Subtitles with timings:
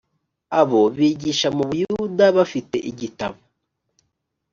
[0.59, 3.37] abo bigisha mu buyuda bafite igitabo